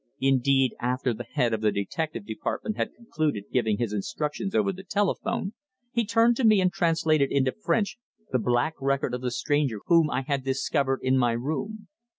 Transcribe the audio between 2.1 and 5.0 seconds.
department had concluded giving his instructions over the